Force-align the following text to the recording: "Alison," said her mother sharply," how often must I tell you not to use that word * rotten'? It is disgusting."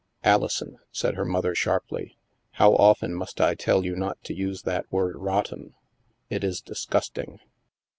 "Alison," 0.33 0.79
said 0.91 1.13
her 1.13 1.23
mother 1.25 1.53
sharply," 1.53 2.17
how 2.53 2.73
often 2.73 3.13
must 3.13 3.39
I 3.39 3.53
tell 3.53 3.85
you 3.85 3.95
not 3.95 4.19
to 4.23 4.33
use 4.33 4.63
that 4.63 4.91
word 4.91 5.15
* 5.15 5.15
rotten'? 5.19 5.75
It 6.31 6.43
is 6.43 6.59
disgusting." 6.59 7.39